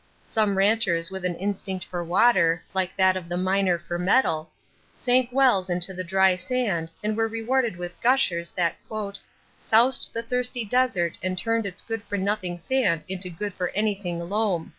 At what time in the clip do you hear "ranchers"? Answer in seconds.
0.57-1.11